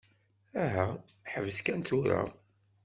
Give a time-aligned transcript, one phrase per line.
[0.63, 0.87] Aha,
[1.31, 2.21] ḥbes kan tura.